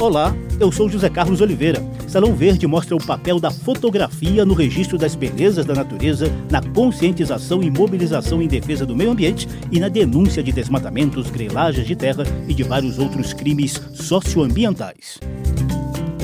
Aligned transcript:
Olá, 0.00 0.32
eu 0.60 0.70
sou 0.70 0.88
José 0.88 1.10
Carlos 1.10 1.40
Oliveira. 1.40 1.82
Salão 2.06 2.32
Verde 2.32 2.68
mostra 2.68 2.94
o 2.94 3.04
papel 3.04 3.40
da 3.40 3.50
fotografia 3.50 4.44
no 4.44 4.54
registro 4.54 4.96
das 4.96 5.16
belezas 5.16 5.66
da 5.66 5.74
natureza, 5.74 6.32
na 6.48 6.62
conscientização 6.62 7.64
e 7.64 7.70
mobilização 7.70 8.40
em 8.40 8.46
defesa 8.46 8.86
do 8.86 8.94
meio 8.94 9.10
ambiente 9.10 9.48
e 9.72 9.80
na 9.80 9.88
denúncia 9.88 10.40
de 10.40 10.52
desmatamentos, 10.52 11.28
grelagens 11.30 11.84
de 11.84 11.96
terra 11.96 12.22
e 12.46 12.54
de 12.54 12.62
vários 12.62 12.96
outros 13.00 13.32
crimes 13.32 13.72
socioambientais. 13.92 15.18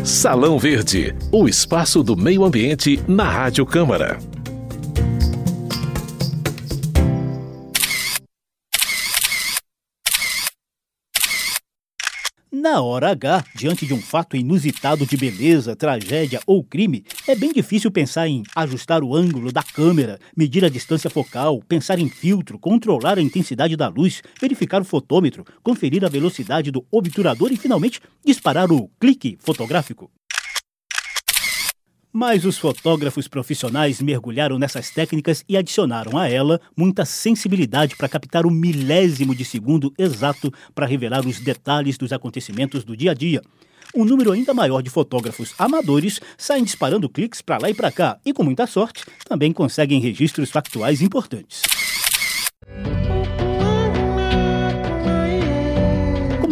Salão 0.04 0.56
Verde, 0.56 1.12
o 1.32 1.48
espaço 1.48 2.00
do 2.04 2.16
meio 2.16 2.44
ambiente 2.44 3.02
na 3.08 3.28
Rádio 3.28 3.66
Câmara. 3.66 4.20
Na 12.64 12.80
hora 12.80 13.10
H, 13.10 13.44
diante 13.54 13.84
de 13.84 13.92
um 13.92 14.00
fato 14.00 14.38
inusitado 14.38 15.04
de 15.04 15.18
beleza, 15.18 15.76
tragédia 15.76 16.40
ou 16.46 16.64
crime, 16.64 17.04
é 17.28 17.34
bem 17.34 17.52
difícil 17.52 17.90
pensar 17.90 18.26
em 18.26 18.42
ajustar 18.56 19.04
o 19.04 19.14
ângulo 19.14 19.52
da 19.52 19.62
câmera, 19.62 20.18
medir 20.34 20.64
a 20.64 20.70
distância 20.70 21.10
focal, 21.10 21.60
pensar 21.68 21.98
em 21.98 22.08
filtro, 22.08 22.58
controlar 22.58 23.18
a 23.18 23.22
intensidade 23.22 23.76
da 23.76 23.88
luz, 23.88 24.22
verificar 24.40 24.80
o 24.80 24.84
fotômetro, 24.86 25.44
conferir 25.62 26.06
a 26.06 26.08
velocidade 26.08 26.70
do 26.70 26.82
obturador 26.90 27.52
e 27.52 27.58
finalmente 27.58 28.00
disparar 28.24 28.72
o 28.72 28.88
clique 28.98 29.36
fotográfico. 29.42 30.10
Mas 32.16 32.44
os 32.44 32.56
fotógrafos 32.56 33.26
profissionais 33.26 34.00
mergulharam 34.00 34.56
nessas 34.56 34.88
técnicas 34.88 35.44
e 35.48 35.56
adicionaram 35.56 36.16
a 36.16 36.28
ela 36.28 36.60
muita 36.76 37.04
sensibilidade 37.04 37.96
para 37.96 38.08
captar 38.08 38.46
o 38.46 38.52
milésimo 38.52 39.34
de 39.34 39.44
segundo 39.44 39.92
exato 39.98 40.54
para 40.72 40.86
revelar 40.86 41.26
os 41.26 41.40
detalhes 41.40 41.98
dos 41.98 42.12
acontecimentos 42.12 42.84
do 42.84 42.96
dia 42.96 43.10
a 43.10 43.14
dia. 43.14 43.42
Um 43.92 44.04
número 44.04 44.30
ainda 44.30 44.54
maior 44.54 44.80
de 44.80 44.90
fotógrafos 44.90 45.54
amadores 45.58 46.20
saem 46.38 46.62
disparando 46.62 47.08
cliques 47.08 47.42
para 47.42 47.58
lá 47.58 47.68
e 47.68 47.74
para 47.74 47.90
cá 47.90 48.16
e, 48.24 48.32
com 48.32 48.44
muita 48.44 48.64
sorte, 48.68 49.04
também 49.28 49.52
conseguem 49.52 49.98
registros 49.98 50.52
factuais 50.52 51.02
importantes. 51.02 51.62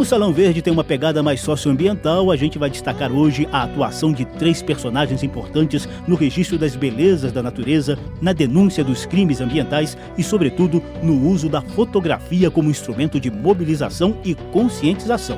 O 0.01 0.05
Salão 0.05 0.33
Verde 0.33 0.61
tem 0.61 0.73
uma 0.73 0.83
pegada 0.83 1.21
mais 1.21 1.39
socioambiental, 1.41 2.31
a 2.31 2.35
gente 2.35 2.57
vai 2.57 2.69
destacar 2.69 3.11
hoje 3.11 3.47
a 3.51 3.63
atuação 3.63 4.11
de 4.11 4.25
três 4.25 4.61
personagens 4.61 5.23
importantes 5.23 5.87
no 6.07 6.15
registro 6.15 6.57
das 6.57 6.75
belezas 6.75 7.31
da 7.31 7.43
natureza, 7.43 7.97
na 8.21 8.33
denúncia 8.33 8.83
dos 8.83 9.05
crimes 9.05 9.39
ambientais 9.39 9.97
e, 10.17 10.23
sobretudo, 10.23 10.81
no 11.01 11.27
uso 11.27 11.47
da 11.47 11.61
fotografia 11.61 12.49
como 12.49 12.69
instrumento 12.69 13.19
de 13.19 13.29
mobilização 13.29 14.17
e 14.25 14.33
conscientização. 14.33 15.37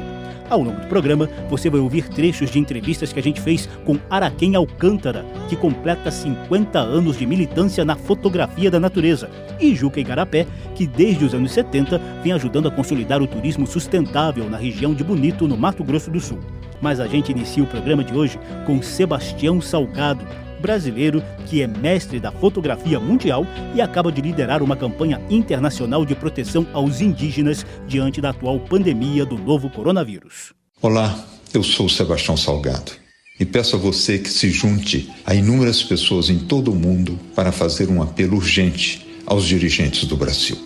Ao 0.49 0.61
longo 0.61 0.79
do 0.79 0.87
programa, 0.87 1.27
você 1.49 1.69
vai 1.69 1.79
ouvir 1.79 2.07
trechos 2.07 2.51
de 2.51 2.59
entrevistas 2.59 3.11
que 3.11 3.19
a 3.19 3.23
gente 3.23 3.41
fez 3.41 3.67
com 3.83 3.97
Araquém 4.09 4.55
Alcântara, 4.55 5.25
que 5.49 5.55
completa 5.55 6.11
50 6.11 6.77
anos 6.79 7.17
de 7.17 7.25
militância 7.25 7.83
na 7.83 7.95
fotografia 7.95 8.69
da 8.69 8.79
natureza, 8.79 9.29
e 9.59 9.73
Juca 9.73 9.99
Igarapé, 9.99 10.45
que 10.75 10.85
desde 10.85 11.25
os 11.25 11.33
anos 11.33 11.51
70 11.51 11.99
vem 12.21 12.31
ajudando 12.31 12.67
a 12.67 12.71
consolidar 12.71 13.21
o 13.23 13.27
turismo 13.27 13.65
sustentável 13.65 14.44
na 14.49 14.57
região 14.57 14.93
de 14.93 15.03
Bonito, 15.03 15.47
no 15.47 15.57
Mato 15.57 15.83
Grosso 15.83 16.09
do 16.09 16.19
Sul. 16.19 16.39
Mas 16.81 16.99
a 16.99 17.07
gente 17.07 17.31
inicia 17.31 17.63
o 17.63 17.67
programa 17.67 18.03
de 18.03 18.13
hoje 18.13 18.39
com 18.65 18.81
Sebastião 18.81 19.61
Salgado, 19.61 20.25
brasileiro 20.61 21.23
que 21.45 21.61
é 21.61 21.67
mestre 21.67 22.19
da 22.19 22.31
fotografia 22.31 22.99
mundial 22.99 23.45
e 23.73 23.81
acaba 23.81 24.11
de 24.11 24.21
liderar 24.21 24.63
uma 24.63 24.75
campanha 24.75 25.21
internacional 25.29 26.05
de 26.05 26.15
proteção 26.15 26.65
aos 26.73 27.01
indígenas 27.01 27.65
diante 27.87 28.19
da 28.19 28.31
atual 28.31 28.59
pandemia 28.59 29.25
do 29.25 29.37
novo 29.37 29.69
coronavírus. 29.69 30.53
Olá, 30.81 31.17
eu 31.53 31.63
sou 31.63 31.87
Sebastião 31.87 32.35
Salgado 32.35 32.91
e 33.39 33.45
peço 33.45 33.75
a 33.75 33.79
você 33.79 34.17
que 34.17 34.29
se 34.29 34.49
junte 34.49 35.09
a 35.25 35.35
inúmeras 35.35 35.83
pessoas 35.83 36.29
em 36.29 36.39
todo 36.39 36.71
o 36.71 36.75
mundo 36.75 37.19
para 37.35 37.51
fazer 37.51 37.89
um 37.89 38.01
apelo 38.01 38.37
urgente 38.37 39.05
aos 39.25 39.45
dirigentes 39.45 40.05
do 40.05 40.15
Brasil. 40.15 40.57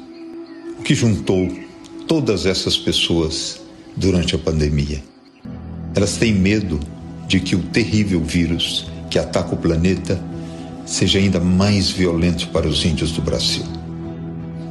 O 0.79 0.83
que 0.83 0.93
juntou 0.93 1.49
todas 2.07 2.45
essas 2.45 2.77
pessoas 2.77 3.61
durante 3.95 4.35
a 4.35 4.39
pandemia? 4.39 5.03
Elas 5.95 6.17
têm 6.17 6.33
medo 6.33 6.79
de 7.27 7.39
que 7.39 7.55
o 7.55 7.59
terrível 7.59 8.23
vírus 8.23 8.87
que 9.09 9.19
ataca 9.19 9.53
o 9.53 9.57
planeta 9.57 10.19
seja 10.85 11.19
ainda 11.19 11.39
mais 11.39 11.89
violento 11.89 12.47
para 12.49 12.67
os 12.67 12.83
índios 12.83 13.11
do 13.11 13.21
Brasil. 13.21 13.63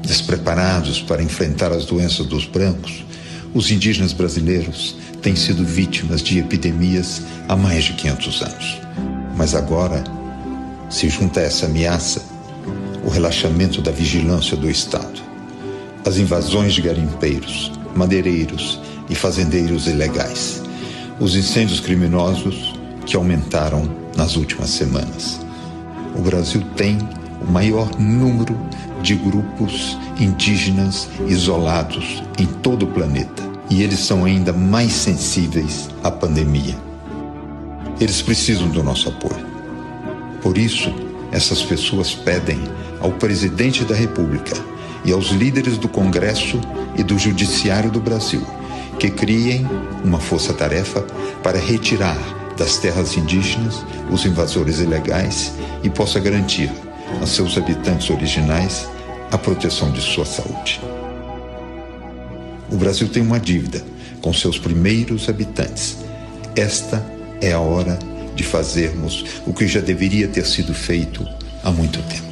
Despreparados 0.02 1.00
para 1.02 1.22
enfrentar 1.22 1.72
as 1.72 1.84
doenças 1.84 2.26
dos 2.26 2.44
brancos, 2.44 3.04
os 3.54 3.70
indígenas 3.70 4.12
brasileiros 4.12 4.96
têm 5.22 5.36
sido 5.36 5.64
vítimas 5.64 6.22
de 6.22 6.38
epidemias 6.38 7.22
há 7.48 7.56
mais 7.56 7.84
de 7.84 7.92
500 7.94 8.42
anos. 8.42 8.80
Mas 9.36 9.54
agora 9.54 10.02
se 10.90 11.08
junta 11.08 11.40
a 11.40 11.44
essa 11.44 11.66
ameaça 11.66 12.22
o 13.04 13.08
relaxamento 13.10 13.80
da 13.80 13.90
vigilância 13.90 14.56
do 14.56 14.68
Estado, 14.68 15.20
as 16.04 16.18
invasões 16.18 16.74
de 16.74 16.82
garimpeiros, 16.82 17.72
madeireiros 17.94 18.80
e 19.08 19.14
fazendeiros 19.14 19.86
ilegais, 19.86 20.62
os 21.18 21.34
incêndios 21.34 21.80
criminosos 21.80 22.74
que 23.06 23.16
aumentaram 23.16 23.88
nas 24.16 24.36
últimas 24.36 24.70
semanas. 24.70 25.40
O 26.16 26.20
Brasil 26.20 26.62
tem 26.76 26.98
o 27.40 27.50
maior 27.50 27.98
número 27.98 28.58
de 29.02 29.14
grupos 29.14 29.96
indígenas 30.20 31.08
isolados 31.26 32.22
em 32.38 32.46
todo 32.46 32.84
o 32.84 32.88
planeta 32.88 33.42
e 33.70 33.82
eles 33.82 34.00
são 34.00 34.24
ainda 34.24 34.52
mais 34.52 34.92
sensíveis 34.92 35.88
à 36.02 36.10
pandemia. 36.10 36.76
Eles 38.00 38.22
precisam 38.22 38.68
do 38.68 38.82
nosso 38.82 39.08
apoio. 39.08 39.46
Por 40.42 40.56
isso, 40.56 40.92
essas 41.30 41.62
pessoas 41.62 42.14
pedem 42.14 42.58
ao 43.00 43.12
presidente 43.12 43.84
da 43.84 43.94
República 43.94 44.54
e 45.08 45.12
aos 45.12 45.28
líderes 45.28 45.78
do 45.78 45.88
Congresso 45.88 46.60
e 46.94 47.02
do 47.02 47.18
Judiciário 47.18 47.90
do 47.90 47.98
Brasil 47.98 48.46
que 48.98 49.10
criem 49.10 49.66
uma 50.04 50.18
força-tarefa 50.18 51.02
para 51.42 51.58
retirar 51.58 52.18
das 52.58 52.76
terras 52.78 53.16
indígenas, 53.16 53.84
os 54.10 54.26
invasores 54.26 54.80
ilegais 54.80 55.52
e 55.82 55.88
possa 55.88 56.18
garantir 56.18 56.70
a 57.22 57.26
seus 57.26 57.56
habitantes 57.56 58.10
originais 58.10 58.86
a 59.30 59.38
proteção 59.38 59.90
de 59.92 60.00
sua 60.00 60.26
saúde. 60.26 60.80
O 62.70 62.76
Brasil 62.76 63.08
tem 63.08 63.22
uma 63.22 63.38
dívida 63.38 63.82
com 64.20 64.32
seus 64.34 64.58
primeiros 64.58 65.28
habitantes. 65.28 65.98
Esta 66.56 67.04
é 67.40 67.52
a 67.52 67.60
hora 67.60 67.98
de 68.34 68.42
fazermos 68.42 69.24
o 69.46 69.54
que 69.54 69.66
já 69.66 69.80
deveria 69.80 70.28
ter 70.28 70.44
sido 70.44 70.74
feito 70.74 71.26
há 71.62 71.70
muito 71.70 72.02
tempo. 72.02 72.27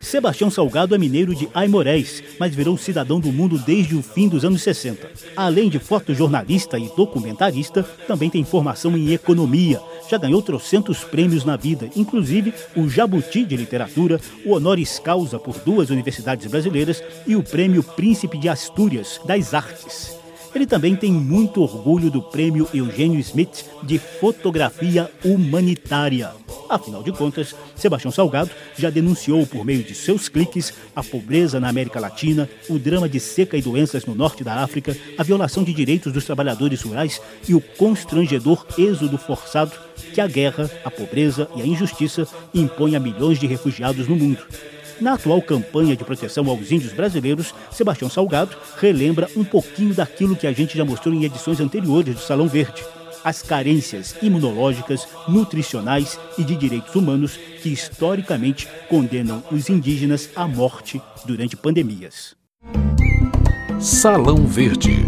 Sebastião 0.00 0.50
Salgado 0.50 0.94
é 0.94 0.98
mineiro 0.98 1.34
de 1.34 1.48
Aimorés, 1.52 2.22
mas 2.38 2.54
virou 2.54 2.78
cidadão 2.78 3.18
do 3.18 3.32
mundo 3.32 3.58
desde 3.58 3.96
o 3.96 4.02
fim 4.02 4.28
dos 4.28 4.44
anos 4.44 4.62
60. 4.62 5.10
Além 5.36 5.68
de 5.68 5.78
fotojornalista 5.78 6.78
e 6.78 6.88
documentarista, 6.96 7.82
também 8.06 8.30
tem 8.30 8.44
formação 8.44 8.96
em 8.96 9.12
economia. 9.12 9.80
Já 10.08 10.18
ganhou 10.18 10.40
trocentos 10.40 11.04
prêmios 11.04 11.44
na 11.44 11.56
vida, 11.56 11.90
inclusive 11.96 12.54
o 12.76 12.88
Jabuti 12.88 13.44
de 13.44 13.56
Literatura, 13.56 14.20
o 14.44 14.52
Honoris 14.52 14.98
Causa 14.98 15.38
por 15.38 15.58
duas 15.58 15.90
universidades 15.90 16.46
brasileiras 16.46 17.02
e 17.26 17.36
o 17.36 17.42
Prêmio 17.42 17.82
Príncipe 17.82 18.38
de 18.38 18.48
Astúrias 18.48 19.20
das 19.26 19.52
Artes. 19.52 20.17
Ele 20.54 20.66
também 20.66 20.96
tem 20.96 21.12
muito 21.12 21.62
orgulho 21.62 22.10
do 22.10 22.22
prêmio 22.22 22.68
Eugênio 22.72 23.20
Smith 23.20 23.64
de 23.82 23.98
Fotografia 23.98 25.10
Humanitária. 25.24 26.32
Afinal 26.68 27.02
de 27.02 27.12
contas, 27.12 27.54
Sebastião 27.74 28.10
Salgado 28.10 28.50
já 28.76 28.90
denunciou 28.90 29.46
por 29.46 29.64
meio 29.64 29.82
de 29.82 29.94
seus 29.94 30.28
cliques 30.28 30.72
a 30.94 31.02
pobreza 31.02 31.58
na 31.58 31.68
América 31.68 32.00
Latina, 32.00 32.48
o 32.68 32.78
drama 32.78 33.08
de 33.08 33.18
seca 33.20 33.56
e 33.56 33.62
doenças 33.62 34.04
no 34.04 34.14
norte 34.14 34.44
da 34.44 34.56
África, 34.56 34.96
a 35.16 35.22
violação 35.22 35.64
de 35.64 35.72
direitos 35.72 36.12
dos 36.12 36.24
trabalhadores 36.24 36.82
rurais 36.82 37.20
e 37.48 37.54
o 37.54 37.60
constrangedor 37.60 38.66
êxodo 38.76 39.16
forçado 39.16 39.72
que 40.12 40.20
a 40.20 40.26
guerra, 40.26 40.70
a 40.84 40.90
pobreza 40.90 41.48
e 41.56 41.62
a 41.62 41.66
injustiça 41.66 42.26
impõem 42.54 42.96
a 42.96 43.00
milhões 43.00 43.38
de 43.38 43.46
refugiados 43.46 44.08
no 44.08 44.16
mundo. 44.16 44.44
Na 45.00 45.14
atual 45.14 45.40
campanha 45.40 45.96
de 45.96 46.04
proteção 46.04 46.48
aos 46.48 46.72
índios 46.72 46.92
brasileiros, 46.92 47.54
Sebastião 47.70 48.10
Salgado 48.10 48.56
relembra 48.78 49.28
um 49.36 49.44
pouquinho 49.44 49.94
daquilo 49.94 50.34
que 50.36 50.46
a 50.46 50.52
gente 50.52 50.76
já 50.76 50.84
mostrou 50.84 51.14
em 51.14 51.24
edições 51.24 51.60
anteriores 51.60 52.14
do 52.14 52.20
Salão 52.20 52.48
Verde 52.48 52.84
as 53.24 53.42
carências 53.42 54.14
imunológicas, 54.22 55.06
nutricionais 55.28 56.18
e 56.38 56.44
de 56.44 56.56
direitos 56.56 56.94
humanos 56.94 57.36
que 57.62 57.68
historicamente 57.68 58.68
condenam 58.88 59.42
os 59.50 59.68
indígenas 59.68 60.30
à 60.34 60.46
morte 60.46 61.00
durante 61.24 61.56
pandemias. 61.56 62.36
Salão 63.80 64.46
Verde 64.46 65.04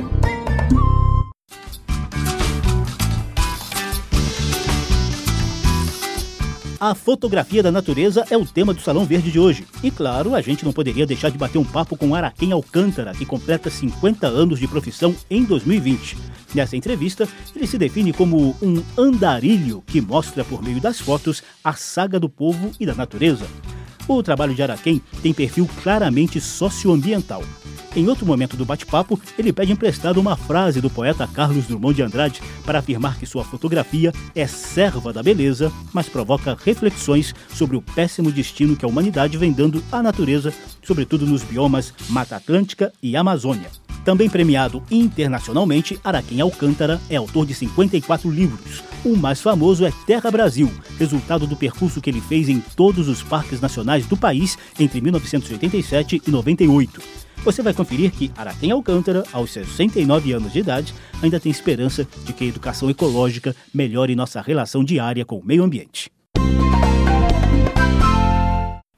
A 6.80 6.94
fotografia 6.94 7.62
da 7.62 7.70
natureza 7.70 8.24
é 8.30 8.38
o 8.38 8.46
tema 8.46 8.72
do 8.72 8.80
Salão 8.80 9.04
Verde 9.04 9.30
de 9.30 9.38
hoje. 9.38 9.66
E 9.82 9.90
claro, 9.90 10.34
a 10.34 10.40
gente 10.40 10.64
não 10.64 10.72
poderia 10.72 11.06
deixar 11.06 11.28
de 11.28 11.36
bater 11.36 11.58
um 11.58 11.64
papo 11.64 11.94
com 11.94 12.14
Araquém 12.14 12.52
Alcântara, 12.52 13.12
que 13.12 13.26
completa 13.26 13.68
50 13.68 14.26
anos 14.26 14.58
de 14.58 14.66
profissão 14.66 15.14
em 15.28 15.44
2020. 15.44 16.16
Nessa 16.54 16.78
entrevista, 16.78 17.28
ele 17.54 17.66
se 17.66 17.76
define 17.76 18.14
como 18.14 18.56
um 18.62 18.82
andarilho 18.96 19.82
que 19.86 20.00
mostra 20.00 20.42
por 20.42 20.62
meio 20.62 20.80
das 20.80 20.98
fotos 20.98 21.42
a 21.62 21.74
saga 21.74 22.18
do 22.18 22.30
povo 22.30 22.70
e 22.80 22.86
da 22.86 22.94
natureza. 22.94 23.46
O 24.08 24.22
trabalho 24.22 24.54
de 24.54 24.62
Araquém 24.62 25.00
tem 25.22 25.32
perfil 25.32 25.68
claramente 25.82 26.40
socioambiental. 26.40 27.42
Em 27.94 28.08
outro 28.08 28.24
momento 28.24 28.56
do 28.56 28.64
bate-papo, 28.64 29.20
ele 29.36 29.52
pede 29.52 29.72
emprestado 29.72 30.20
uma 30.20 30.36
frase 30.36 30.80
do 30.80 30.88
poeta 30.88 31.26
Carlos 31.26 31.66
Drummond 31.66 31.96
de 31.96 32.02
Andrade 32.02 32.40
para 32.64 32.78
afirmar 32.78 33.18
que 33.18 33.26
sua 33.26 33.44
fotografia 33.44 34.12
é 34.34 34.46
serva 34.46 35.12
da 35.12 35.22
beleza, 35.22 35.72
mas 35.92 36.08
provoca 36.08 36.56
reflexões 36.64 37.34
sobre 37.52 37.76
o 37.76 37.82
péssimo 37.82 38.30
destino 38.30 38.76
que 38.76 38.84
a 38.84 38.88
humanidade 38.88 39.36
vem 39.36 39.52
dando 39.52 39.82
à 39.90 40.02
natureza, 40.02 40.54
sobretudo 40.82 41.26
nos 41.26 41.42
biomas 41.42 41.92
Mata 42.08 42.36
Atlântica 42.36 42.92
e 43.02 43.16
Amazônia. 43.16 43.89
Também 44.04 44.28
premiado 44.30 44.82
internacionalmente, 44.90 45.98
Araquém 46.02 46.40
Alcântara 46.40 47.00
é 47.08 47.16
autor 47.16 47.44
de 47.46 47.54
54 47.54 48.30
livros. 48.30 48.82
O 49.04 49.16
mais 49.16 49.40
famoso 49.40 49.84
é 49.84 49.92
Terra 50.06 50.30
Brasil, 50.30 50.70
resultado 50.98 51.46
do 51.46 51.56
percurso 51.56 52.00
que 52.00 52.08
ele 52.08 52.20
fez 52.20 52.48
em 52.48 52.60
todos 52.60 53.08
os 53.08 53.22
parques 53.22 53.60
nacionais 53.60 54.06
do 54.06 54.16
país 54.16 54.56
entre 54.78 55.00
1987 55.00 56.22
e 56.26 56.30
98. 56.30 57.02
Você 57.44 57.62
vai 57.62 57.72
conferir 57.72 58.10
que 58.10 58.30
Araquém 58.36 58.70
Alcântara, 58.70 59.24
aos 59.32 59.50
69 59.52 60.32
anos 60.32 60.52
de 60.52 60.58
idade, 60.58 60.94
ainda 61.22 61.40
tem 61.40 61.50
esperança 61.50 62.06
de 62.24 62.32
que 62.32 62.44
a 62.44 62.46
educação 62.46 62.90
ecológica 62.90 63.56
melhore 63.72 64.14
nossa 64.14 64.40
relação 64.42 64.84
diária 64.84 65.24
com 65.24 65.38
o 65.38 65.44
meio 65.44 65.62
ambiente. 65.62 66.10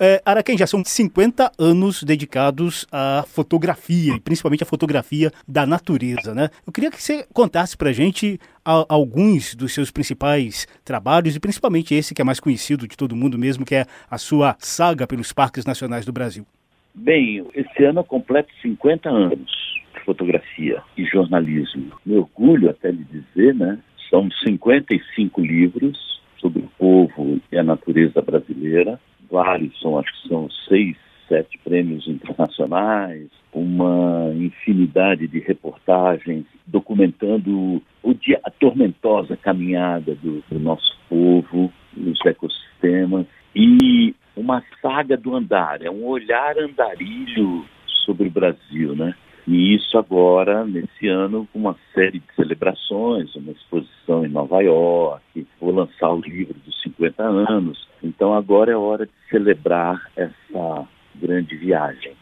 É, 0.05 0.21
Araquém, 0.25 0.59
já 0.59 0.67
são 0.67 0.83
50 0.85 1.53
anos 1.57 2.03
dedicados 2.03 2.85
à 2.91 3.23
fotografia, 3.25 4.19
principalmente 4.25 4.65
à 4.65 4.67
fotografia 4.67 5.31
da 5.47 5.65
natureza, 5.65 6.35
né? 6.35 6.49
Eu 6.67 6.73
queria 6.73 6.91
que 6.91 7.01
você 7.01 7.25
contasse 7.33 7.77
pra 7.77 7.93
gente 7.93 8.37
a, 8.65 8.85
alguns 8.89 9.55
dos 9.55 9.73
seus 9.73 9.93
principais 9.93 10.67
trabalhos, 10.85 11.37
e 11.37 11.41
principalmente 11.41 11.95
esse 11.95 12.17
que 12.17 12.21
é 12.21 12.25
mais 12.25 12.41
conhecido 12.41 12.89
de 12.89 12.97
todo 12.97 13.15
mundo 13.15 13.39
mesmo, 13.39 13.65
que 13.65 13.77
é 13.77 13.87
a 14.11 14.19
sua 14.19 14.57
saga 14.59 15.07
pelos 15.07 15.33
parques 15.33 15.65
nacionais 15.65 16.05
do 16.05 16.13
Brasil. 16.13 16.45
Bem, 16.93 17.47
esse 17.55 17.85
ano 17.85 18.01
eu 18.01 18.05
completo 18.05 18.53
50 18.61 19.09
anos 19.09 19.53
de 19.95 20.01
fotografia 20.05 20.83
e 20.99 21.05
jornalismo. 21.05 21.93
Me 22.05 22.17
orgulho 22.17 22.71
até 22.71 22.91
de 22.91 23.05
dizer, 23.05 23.55
né? 23.55 23.79
São 24.11 24.29
55 24.43 25.41
livros 25.41 26.21
sobre 26.41 26.59
o 26.59 26.69
povo 26.77 27.41
e 27.53 27.57
a 27.57 27.63
natureza 27.63 28.21
brasileira. 28.21 28.99
Vários 29.33 29.81
são, 29.81 29.99
acho 29.99 30.13
que 30.13 30.29
são 30.29 30.51
seis, 30.69 30.95
sete 31.27 31.59
prêmios 31.65 32.07
internacionais, 32.07 33.31
uma 33.51 34.31
infinidade 34.35 35.27
de 35.27 35.39
reportagens 35.39 36.45
documentando 36.67 37.81
o 38.03 38.13
dia, 38.13 38.39
a 38.45 38.51
tormentosa 38.51 39.35
caminhada 39.35 40.15
do, 40.17 40.45
do 40.51 40.61
nosso 40.61 40.95
povo, 41.09 41.73
os 41.97 42.21
ecossistemas 42.27 43.27
e 43.57 44.15
uma 44.37 44.63
saga 44.83 45.17
do 45.17 45.35
andar, 45.35 45.81
é 45.81 45.91
um 45.91 46.05
olhar 46.05 46.59
andarilho 46.59 47.65
sobre 48.05 48.29
o 48.29 48.31
Brasil, 48.31 48.95
né? 48.95 49.15
E 49.53 49.75
isso 49.75 49.99
agora, 49.99 50.65
nesse 50.65 51.07
ano, 51.09 51.47
com 51.53 51.59
uma 51.59 51.77
série 51.93 52.21
de 52.21 52.35
celebrações, 52.35 53.37
uma 53.37 53.53
exposição 53.53 54.25
em 54.25 54.29
Nova 54.31 54.63
York, 54.63 55.47
vou 55.61 55.73
lançar 55.75 56.11
o 56.11 56.23
livro 56.23 56.55
dos 56.65 56.81
50 56.81 57.23
anos. 57.23 57.87
Então 58.03 58.33
agora 58.33 58.73
é 58.73 58.77
hora 58.77 59.05
de 59.05 59.13
celebrar 59.29 60.11
essa 60.17 60.89
grande 61.15 61.55
viagem. 61.55 62.15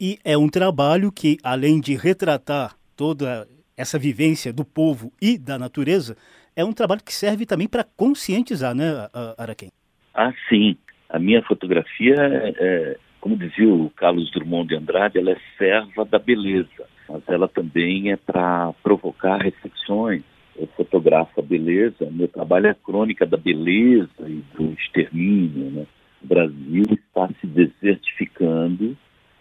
E 0.00 0.18
é 0.24 0.36
um 0.36 0.48
trabalho 0.48 1.12
que, 1.12 1.38
além 1.44 1.80
de 1.80 1.94
retratar 1.94 2.74
toda 2.96 3.46
essa 3.76 3.96
vivência 3.96 4.52
do 4.52 4.64
povo 4.64 5.12
e 5.22 5.38
da 5.38 5.56
natureza, 5.56 6.16
é 6.56 6.64
um 6.64 6.72
trabalho 6.72 7.04
que 7.04 7.14
serve 7.14 7.46
também 7.46 7.68
para 7.68 7.86
conscientizar, 7.96 8.74
né, 8.74 9.08
Araquém? 9.38 9.70
Ah, 10.12 10.32
sim. 10.48 10.76
A 11.08 11.20
minha 11.20 11.42
fotografia, 11.44 12.16
é, 12.16 12.54
é, 12.58 12.96
como 13.22 13.36
dizia 13.36 13.72
o 13.72 13.88
Carlos 13.90 14.32
Drummond 14.32 14.68
de 14.68 14.74
Andrade, 14.74 15.16
ela 15.16 15.30
é 15.30 15.36
serva 15.56 16.04
da 16.04 16.18
beleza, 16.18 16.88
mas 17.08 17.22
ela 17.28 17.46
também 17.46 18.10
é 18.10 18.16
para 18.16 18.72
provocar 18.82 19.36
reflexões. 19.36 20.24
Eu 20.56 20.66
fotografo 20.76 21.38
a 21.38 21.42
beleza, 21.42 22.10
meu 22.10 22.26
trabalho 22.26 22.66
é 22.66 22.70
a 22.70 22.74
crônica 22.74 23.24
da 23.24 23.36
beleza 23.36 24.10
e 24.26 24.42
do 24.56 24.72
extermínio. 24.72 25.70
Né? 25.70 25.86
O 26.20 26.26
Brasil 26.26 26.84
está 26.90 27.28
se 27.40 27.46
desertificando 27.46 28.96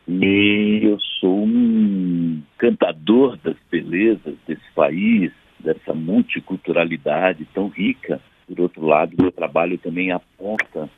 e 0.07 0.81
eu 0.83 1.00
sou 1.19 1.44
um 1.44 2.39
cantador 2.60 3.36
das 3.38 3.57
belezas 3.72 4.36
desse 4.48 4.72
país, 4.75 5.31
dessa 5.60 5.92
multiculturalidade 5.92 7.48
tão 7.51 7.68
rica 7.68 8.22
por 8.51 8.63
outro 8.63 8.86
lado, 8.86 9.16
meu 9.18 9.31
trabalho 9.31 9.78
também 9.78 10.12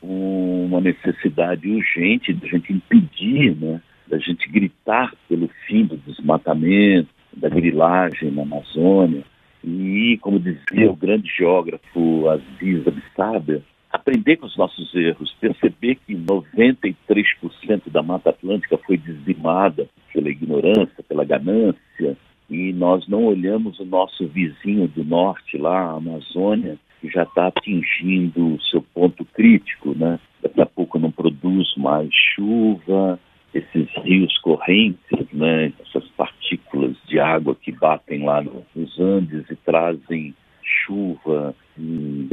uma 0.02 0.80
necessidade 0.80 1.68
urgente 1.68 2.32
de 2.32 2.46
a 2.46 2.48
gente 2.48 2.72
impedir, 2.72 3.54
né, 3.56 3.80
da 4.06 4.18
gente 4.18 4.48
gritar 4.50 5.14
pelo 5.28 5.48
fim 5.66 5.84
do 5.84 5.96
desmatamento, 5.96 7.08
da 7.36 7.48
grilagem 7.48 8.30
na 8.30 8.42
Amazônia. 8.42 9.24
E, 9.62 10.18
como 10.20 10.38
dizia 10.38 10.90
o 10.90 10.96
grande 10.96 11.28
geógrafo 11.28 12.28
Aziz 12.28 12.86
Abissabia, 12.86 13.62
aprender 13.90 14.36
com 14.36 14.46
os 14.46 14.56
nossos 14.56 14.94
erros, 14.94 15.34
perceber 15.40 15.96
que 16.06 16.14
93% 16.14 16.94
da 17.90 18.02
Mata 18.02 18.30
Atlântica 18.30 18.76
foi 18.78 18.98
dizimada 18.98 19.88
pela 20.12 20.28
ignorância, 20.28 21.02
pela 21.08 21.24
ganância, 21.24 22.16
e 22.50 22.72
nós 22.72 23.08
não 23.08 23.24
olhamos 23.24 23.78
o 23.78 23.84
nosso 23.84 24.26
vizinho 24.26 24.86
do 24.88 25.04
norte, 25.04 25.56
lá, 25.56 25.78
a 25.78 25.96
Amazônia, 25.96 26.76
já 27.14 27.22
está 27.22 27.46
atingindo 27.46 28.54
o 28.54 28.60
seu 28.62 28.82
ponto 28.82 29.24
crítico, 29.24 29.94
né? 29.96 30.18
Daqui 30.42 30.60
a 30.60 30.66
pouco 30.66 30.98
não 30.98 31.12
produz 31.12 31.74
mais 31.76 32.10
chuva, 32.34 33.18
esses 33.54 33.88
rios 34.02 34.36
correntes, 34.38 35.26
né? 35.32 35.72
Essas 35.80 36.06
partículas 36.16 36.96
de 37.06 37.20
água 37.20 37.54
que 37.54 37.70
batem 37.70 38.24
lá 38.24 38.42
nos 38.42 38.98
Andes 38.98 39.48
e 39.48 39.56
trazem 39.56 40.34
chuva, 40.86 41.54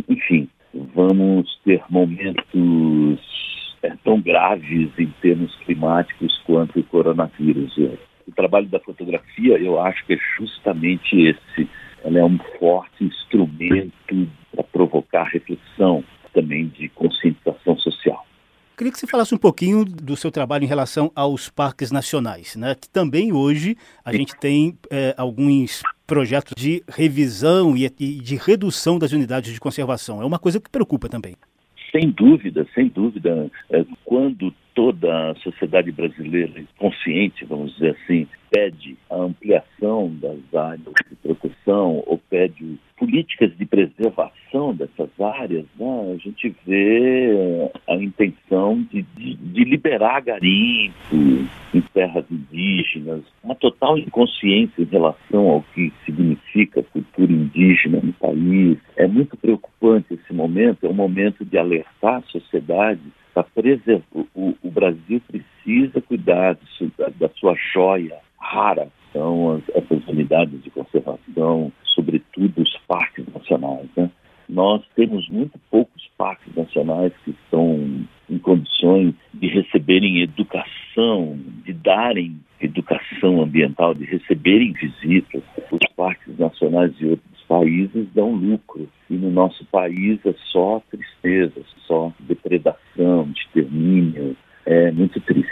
enfim, 0.09 0.47
vamos 0.73 1.59
ter 1.63 1.83
momentos 1.89 3.19
é, 3.83 3.93
tão 4.03 4.19
graves 4.19 4.89
em 4.97 5.07
termos 5.21 5.55
climáticos 5.57 6.41
quanto 6.45 6.79
o 6.79 6.83
coronavírus. 6.83 7.77
O 8.27 8.31
trabalho 8.35 8.67
da 8.67 8.79
fotografia, 8.79 9.57
eu 9.57 9.79
acho 9.79 10.05
que 10.05 10.13
é 10.13 10.19
justamente 10.37 11.19
esse. 11.21 11.69
Ela 12.03 12.19
é 12.19 12.23
um 12.23 12.39
forte 12.57 13.03
instrumento 13.03 14.27
para 14.51 14.63
provocar 14.63 15.23
reflexão, 15.23 16.03
também 16.33 16.67
de 16.67 16.89
conscientização 16.89 17.77
social. 17.77 18.25
Queria 18.77 18.91
que 18.91 18.97
você 18.97 19.05
falasse 19.05 19.35
um 19.35 19.37
pouquinho 19.37 19.85
do 19.85 20.15
seu 20.15 20.31
trabalho 20.31 20.63
em 20.63 20.67
relação 20.67 21.11
aos 21.13 21.49
parques 21.49 21.91
nacionais, 21.91 22.55
né? 22.55 22.73
Que 22.73 22.89
também 22.89 23.31
hoje 23.31 23.77
a 24.03 24.11
gente 24.11 24.35
tem 24.39 24.75
é, 24.89 25.13
alguns 25.17 25.83
projetos 26.07 26.53
de 26.57 26.83
revisão 26.89 27.77
e 27.77 27.87
de 27.87 28.35
redução 28.35 28.97
das 28.97 29.11
unidades 29.11 29.53
de 29.53 29.59
conservação. 29.59 30.21
É 30.21 30.25
uma 30.25 30.39
coisa 30.39 30.59
que 30.59 30.69
preocupa 30.69 31.07
também. 31.07 31.35
Sem 31.91 32.09
dúvida, 32.09 32.65
sem 32.73 32.87
dúvida. 32.87 33.51
É, 33.69 33.85
quando 34.03 34.51
toda 34.73 35.31
a 35.31 35.35
sociedade 35.35 35.91
brasileira 35.91 36.63
consciente, 36.77 37.45
vamos 37.45 37.73
dizer 37.73 37.97
assim, 38.03 38.27
pede 38.49 38.97
a 39.09 39.15
ampliação 39.15 40.13
das 40.21 40.53
áreas 40.53 40.93
de 41.09 41.15
proteção 41.15 42.03
ou 42.05 42.17
pede 42.29 42.77
políticas 42.97 43.57
de 43.57 43.65
preservação 43.65 44.75
dessas 44.75 45.09
áreas, 45.19 45.65
né, 45.79 46.13
a 46.13 46.17
gente 46.17 46.55
vê 46.67 47.71
a 47.89 47.95
intenção 47.95 48.85
de, 48.91 49.01
de, 49.01 49.35
de 49.35 49.63
liberar 49.63 50.21
garimpo 50.21 50.93
em 51.73 51.81
terras 51.93 52.25
indígenas, 52.29 53.23
uma 53.43 53.55
total 53.55 53.97
inconsciência 53.97 54.83
em 54.83 54.85
relação 54.85 55.49
ao 55.49 55.63
que 55.73 55.91
significa 56.05 56.83
cultura 56.83 57.31
indígena 57.31 57.99
no 58.03 58.13
país. 58.13 58.77
É 58.95 59.07
muito 59.07 59.35
preocupante 59.35 60.13
esse 60.13 60.33
momento, 60.33 60.85
é 60.85 60.89
um 60.89 60.93
momento 60.93 61.43
de 61.43 61.57
alertar 61.57 62.17
a 62.17 62.29
sociedade 62.31 63.01
para 63.33 63.43
preservar. 63.43 64.03
O, 64.13 64.53
o, 64.63 64.71
Brasil 64.71 65.21
precisa 65.27 66.01
cuidar 66.01 66.57
da, 66.97 67.09
da 67.09 67.29
sua 67.35 67.55
joia 67.73 68.17
rara, 68.39 68.87
são 69.13 69.51
as, 69.55 69.69
essas 69.75 70.07
unidades 70.07 70.63
de 70.63 70.69
conservação, 70.69 71.71
sobretudo 71.83 72.61
os 72.61 72.77
parques 72.87 73.25
nacionais. 73.33 73.87
Né? 73.95 74.09
Nós 74.49 74.83
temos 74.95 75.29
muito 75.29 75.57
poucos 75.69 76.09
parques 76.17 76.53
nacionais 76.55 77.13
que 77.23 77.31
estão 77.31 78.05
em 78.29 78.37
condições 78.37 79.13
de 79.33 79.47
receberem 79.47 80.21
educação, 80.21 81.39
de 81.65 81.73
darem 81.73 82.37
educação 82.59 83.41
ambiental, 83.41 83.93
de 83.93 84.05
receberem 84.05 84.73
visitas. 84.73 85.41
Os 85.71 85.79
parques 85.95 86.37
nacionais 86.37 86.95
de 86.97 87.07
outros 87.07 87.41
países 87.47 88.07
dão 88.13 88.31
lucro 88.31 88.89
e 89.09 89.15
no 89.15 89.29
nosso 89.29 89.65
país 89.65 90.19
é 90.25 90.33
só 90.51 90.81
tristeza, 90.89 91.61
só 91.87 92.13
depressão 92.95 93.31
extermínio 93.35 94.35
é 94.65 94.91
muito 94.91 95.19
triste. 95.21 95.51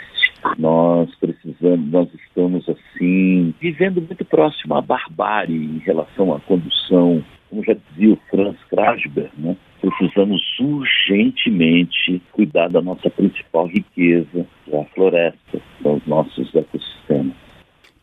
Nós 0.58 1.14
precisamos, 1.16 1.90
nós 1.90 2.08
estamos 2.14 2.66
assim, 2.68 3.54
vivendo 3.60 4.00
muito 4.00 4.24
próximo 4.24 4.74
à 4.74 4.80
barbárie 4.80 5.54
em 5.54 5.78
relação 5.78 6.34
à 6.34 6.40
condução, 6.40 7.22
como 7.48 7.64
já 7.64 7.74
dizia 7.74 8.14
o 8.14 8.18
Franz 8.30 8.56
Krasberg, 8.70 9.30
né? 9.36 9.56
precisamos 9.80 10.40
urgentemente 10.58 12.22
cuidar 12.32 12.68
da 12.68 12.80
nossa 12.80 13.10
principal 13.10 13.66
riqueza, 13.66 14.46
que 14.64 14.74
é 14.74 14.84
floresta, 14.94 15.60
são 15.82 15.96
os 15.96 16.06
nossos 16.06 16.54
ecossistemas. 16.54 17.34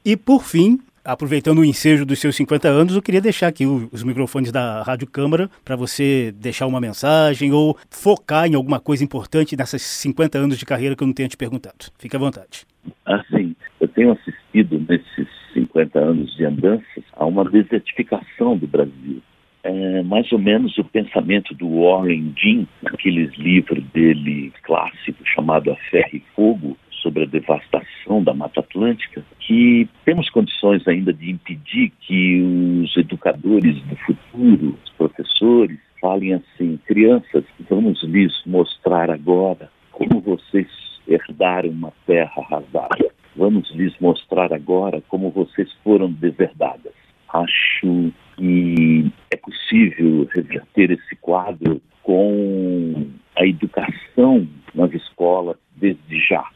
E 0.06 0.15
por 0.15 0.44
fim, 0.44 0.79
aproveitando 1.08 1.60
o 1.60 1.66
ensejo 1.66 2.06
dos 2.06 2.20
seus 2.20 2.36
50 2.36 2.68
anos, 2.68 2.96
eu 2.96 3.02
queria 3.02 3.22
deixar 3.22 3.48
aqui 3.48 3.66
os 3.66 4.04
microfones 4.04 4.52
da 4.52 4.84
Rádio 4.84 5.08
Câmara 5.08 5.50
para 5.64 5.78
você 5.78 6.34
deixar 6.34 6.68
uma 6.68 6.82
mensagem 6.82 7.54
ou 7.54 7.78
focar 7.90 8.46
em 8.46 8.56
alguma 8.56 8.78
coisa 8.80 9.06
importante 9.06 9.56
nessas 9.56 9.82
50 9.82 10.38
anos 10.38 10.58
de 10.58 10.66
carreira 10.66 10.96
que 10.96 11.04
eu 11.04 11.08
não 11.08 11.14
tenha 11.14 11.30
te 11.30 11.38
perguntado. 11.38 11.86
Fique 11.98 12.16
à 12.16 12.20
vontade. 12.20 12.66
Assim, 13.06 13.56
eu 13.80 13.88
tenho 13.88 14.12
assistido 14.12 14.86
nesses 14.88 15.28
50 15.54 15.98
anos 15.98 16.36
de 16.36 16.44
andanças 16.44 17.04
a 17.14 17.26
uma 17.26 17.46
desertificação 17.50 18.58
do 18.58 18.68
Brasil. 18.68 19.22
É 19.64 20.04
mais 20.04 20.30
ou 20.32 20.40
menos 20.40 20.78
o 20.78 20.84
pensamento 20.84 21.54
do 21.54 21.82
Warren 21.82 22.34
Dean, 22.42 22.66
naqueles 22.82 23.34
livros 23.38 23.84
dele 23.94 24.52
clássico 24.64 25.24
chamado 25.26 25.72
A 25.72 25.76
Ferro 25.90 26.10
e 26.14 26.24
Fogo, 26.36 26.78
sobre 27.01 27.24
a 27.24 27.27
devastação 27.27 28.24
da 28.24 28.34
Mata 28.34 28.60
Atlântica, 28.60 29.24
que 29.39 29.88
temos 30.06 30.30
condições 30.30 30.88
ainda 30.88 31.13
de 31.13 31.32
impedir 31.32 31.92
que 32.01 32.42
os 32.84 32.96
educadores 32.98 33.82
do 33.84 33.96
futuro, 33.98 34.77
os 34.84 34.92
professores, 34.92 35.80
falem 36.01 36.34
assim: 36.34 36.80
crianças, 36.86 37.44
vamos 37.70 38.04
lhes 38.04 38.34
mostrar 38.46 39.10
agora 39.10 39.70
como 39.92 40.20
vocês 40.22 40.68
herdaram 41.08 41.70
uma 41.70 41.94
terra 42.06 42.34
arrasada. 42.38 43.10
Vamos 43.36 43.70
lhes 43.72 43.94
mostrar 44.00 44.51
agora 44.51 45.01
como 45.08 45.30
vocês 45.30 45.72
foram 45.84 46.12
deserdadas. 46.12 46.94
Acho 47.30 48.12
que 48.36 49.12
é 49.32 49.38
possível 49.38 50.27
reverter 50.34 50.92
esse 50.92 51.16
quadro 51.18 51.82
com 52.01 53.08
a 53.36 53.46
educação 53.46 54.48
nas 54.74 54.92
escolas 54.94 55.58
desde 55.75 56.20
já 56.27 56.48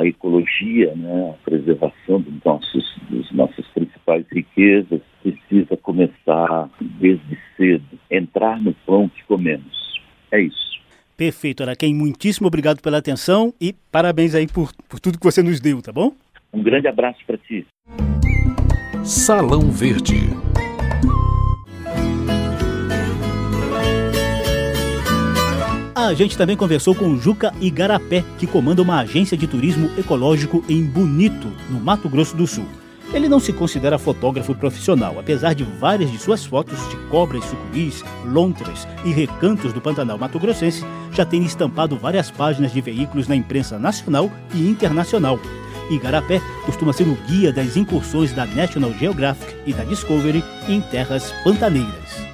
a 0.00 0.06
ecologia, 0.06 0.94
né, 0.94 1.30
a 1.30 1.44
preservação 1.44 2.20
dos 2.20 2.44
nossos, 2.44 2.96
das 3.10 3.30
nossas 3.32 3.66
principais 3.68 4.24
riquezas, 4.30 5.00
precisa 5.22 5.76
começar 5.76 6.68
desde 6.80 7.38
cedo, 7.56 7.98
entrar 8.10 8.60
no 8.60 8.74
pão 8.86 9.08
que 9.08 9.22
comemos. 9.24 10.00
É 10.32 10.40
isso. 10.40 10.80
Perfeito, 11.16 11.62
Araquém. 11.62 11.94
Muitíssimo 11.94 12.46
obrigado 12.46 12.80
pela 12.80 12.98
atenção 12.98 13.52
e 13.60 13.74
parabéns 13.92 14.34
aí 14.34 14.46
por, 14.46 14.72
por 14.88 14.98
tudo 14.98 15.18
que 15.18 15.24
você 15.24 15.42
nos 15.42 15.60
deu, 15.60 15.82
tá 15.82 15.92
bom? 15.92 16.12
Um 16.52 16.62
grande 16.62 16.88
abraço 16.88 17.18
para 17.26 17.36
ti. 17.36 17.66
Salão 19.04 19.70
Verde. 19.70 20.16
A 26.10 26.14
gente 26.14 26.36
também 26.36 26.56
conversou 26.56 26.92
com 26.92 27.16
Juca 27.16 27.54
Igarapé, 27.60 28.24
que 28.36 28.44
comanda 28.44 28.82
uma 28.82 28.98
agência 28.98 29.36
de 29.36 29.46
turismo 29.46 29.88
ecológico 29.96 30.64
em 30.68 30.82
Bonito, 30.82 31.46
no 31.70 31.78
Mato 31.78 32.08
Grosso 32.08 32.36
do 32.36 32.48
Sul. 32.48 32.66
Ele 33.14 33.28
não 33.28 33.38
se 33.38 33.52
considera 33.52 33.96
fotógrafo 33.96 34.52
profissional, 34.52 35.20
apesar 35.20 35.54
de 35.54 35.62
várias 35.62 36.10
de 36.10 36.18
suas 36.18 36.44
fotos 36.44 36.76
de 36.90 36.96
cobras, 37.08 37.44
sucuris, 37.44 38.02
lontras 38.26 38.88
e 39.04 39.12
recantos 39.12 39.72
do 39.72 39.80
Pantanal 39.80 40.18
Mato 40.18 40.40
Grossense 40.40 40.84
já 41.12 41.24
terem 41.24 41.46
estampado 41.46 41.96
várias 41.96 42.28
páginas 42.28 42.72
de 42.72 42.80
veículos 42.80 43.28
na 43.28 43.36
imprensa 43.36 43.78
nacional 43.78 44.28
e 44.52 44.68
internacional. 44.68 45.38
Igarapé 45.92 46.42
costuma 46.66 46.92
ser 46.92 47.06
o 47.06 47.16
guia 47.28 47.52
das 47.52 47.76
incursões 47.76 48.32
da 48.32 48.46
National 48.46 48.92
Geographic 48.94 49.54
e 49.64 49.72
da 49.72 49.84
Discovery 49.84 50.42
em 50.68 50.80
terras 50.80 51.32
pantaneiras. 51.44 52.29